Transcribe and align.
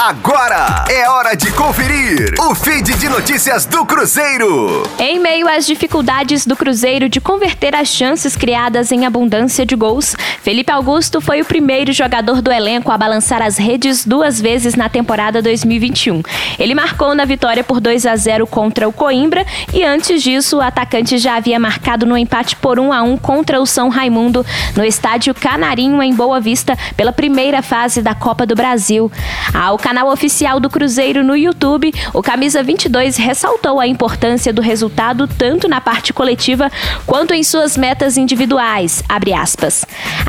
Agora 0.00 0.84
é 0.88 1.08
hora 1.08 1.34
de 1.34 1.50
conferir 1.50 2.32
o 2.38 2.54
feed 2.54 2.94
de 2.94 3.08
notícias 3.08 3.66
do 3.66 3.84
Cruzeiro. 3.84 4.84
Em 4.96 5.18
meio 5.18 5.48
às 5.48 5.66
dificuldades 5.66 6.46
do 6.46 6.54
Cruzeiro 6.54 7.08
de 7.08 7.20
converter 7.20 7.74
as 7.74 7.88
chances 7.88 8.36
criadas 8.36 8.92
em 8.92 9.04
abundância 9.04 9.66
de 9.66 9.74
gols, 9.74 10.14
Felipe 10.42 10.70
Augusto 10.72 11.20
foi 11.20 11.40
o 11.40 11.44
primeiro 11.44 11.92
jogador 11.92 12.40
do 12.40 12.50
elenco 12.50 12.90
a 12.90 12.96
balançar 12.96 13.42
as 13.42 13.58
redes 13.58 14.04
duas 14.04 14.40
vezes 14.40 14.74
na 14.74 14.88
temporada 14.88 15.42
2021. 15.42 16.22
Ele 16.58 16.74
marcou 16.74 17.14
na 17.14 17.24
vitória 17.24 17.64
por 17.64 17.80
2 17.80 18.06
a 18.06 18.16
0 18.16 18.46
contra 18.46 18.88
o 18.88 18.92
Coimbra 18.92 19.44
e 19.74 19.84
antes 19.84 20.22
disso 20.22 20.58
o 20.58 20.60
atacante 20.60 21.18
já 21.18 21.36
havia 21.36 21.58
marcado 21.58 22.06
no 22.06 22.16
empate 22.16 22.56
por 22.56 22.78
1 22.78 22.92
a 22.92 23.02
1 23.02 23.16
contra 23.18 23.60
o 23.60 23.66
São 23.66 23.88
Raimundo 23.88 24.46
no 24.76 24.84
estádio 24.84 25.34
Canarinho 25.34 26.02
em 26.02 26.14
Boa 26.14 26.40
Vista 26.40 26.78
pela 26.96 27.12
primeira 27.12 27.60
fase 27.60 28.00
da 28.00 28.14
Copa 28.14 28.46
do 28.46 28.54
Brasil. 28.54 29.10
Ao 29.52 29.76
canal 29.76 30.08
oficial 30.08 30.60
do 30.60 30.70
Cruzeiro 30.70 31.24
no 31.24 31.36
YouTube, 31.36 31.92
o 32.14 32.22
Camisa 32.22 32.62
22 32.62 33.16
ressaltou 33.16 33.80
a 33.80 33.86
importância 33.86 34.52
do 34.52 34.62
resultado 34.62 35.26
tanto 35.26 35.68
na 35.68 35.80
parte 35.80 36.12
coletiva 36.12 36.70
quanto 37.06 37.34
em 37.34 37.42
suas 37.42 37.76
metas 37.76 38.16
individuais. 38.16 39.02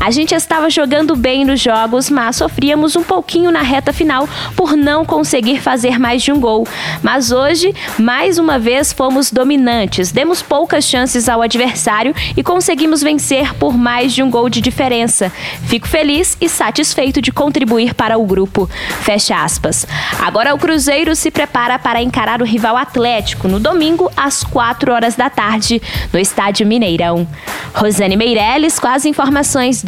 A 0.00 0.10
gente 0.10 0.34
estava 0.34 0.70
jogando 0.70 1.14
bem 1.14 1.44
nos 1.44 1.60
jogos, 1.60 2.08
mas 2.08 2.36
sofríamos 2.36 2.96
um 2.96 3.02
pouquinho 3.02 3.50
na 3.52 3.60
reta 3.60 3.92
final 3.92 4.26
por 4.56 4.74
não 4.74 5.04
conseguir 5.04 5.60
fazer 5.60 5.98
mais 5.98 6.22
de 6.22 6.32
um 6.32 6.40
gol. 6.40 6.66
Mas 7.02 7.30
hoje, 7.30 7.74
mais 7.98 8.38
uma 8.38 8.58
vez, 8.58 8.94
fomos 8.94 9.30
dominantes, 9.30 10.10
demos 10.10 10.40
poucas 10.40 10.84
chances 10.84 11.28
ao 11.28 11.42
adversário 11.42 12.14
e 12.34 12.42
conseguimos 12.42 13.02
vencer 13.02 13.54
por 13.56 13.76
mais 13.76 14.14
de 14.14 14.22
um 14.22 14.30
gol 14.30 14.48
de 14.48 14.62
diferença. 14.62 15.30
Fico 15.66 15.86
feliz 15.86 16.34
e 16.40 16.48
satisfeito 16.48 17.20
de 17.20 17.30
contribuir 17.30 17.92
para 17.92 18.16
o 18.16 18.24
grupo. 18.24 18.70
Fecha 19.02 19.44
aspas. 19.44 19.86
Agora 20.18 20.54
o 20.54 20.58
Cruzeiro 20.58 21.14
se 21.14 21.30
prepara 21.30 21.78
para 21.78 22.00
encarar 22.00 22.40
o 22.40 22.46
rival 22.46 22.78
Atlético 22.78 23.48
no 23.48 23.60
domingo 23.60 24.10
às 24.16 24.42
4 24.44 24.94
horas 24.94 25.14
da 25.14 25.28
tarde 25.28 25.80
no 26.10 26.18
Estádio 26.18 26.66
Mineirão. 26.66 27.28
Rosane 27.74 28.16
Meirelles 28.16 28.78
com 28.78 28.88
as 28.88 29.04
informações 29.04 29.84